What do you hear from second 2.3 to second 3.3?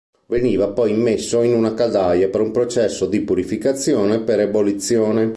un processo di